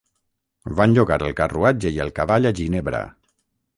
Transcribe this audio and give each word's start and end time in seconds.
Van 0.79 0.95
llogar 0.97 1.19
el 1.27 1.35
carruatge 1.41 1.93
i 1.99 2.01
el 2.07 2.13
cavall 2.21 2.51
a 2.53 2.57
Ginebra. 2.61 3.03